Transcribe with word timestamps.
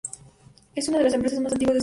Es 0.73 0.87
una 0.89 0.97
de 0.97 1.03
las 1.03 1.13
empresas 1.13 1.39
más 1.41 1.53
antiguas 1.53 1.73
de 1.73 1.77
España. 1.77 1.79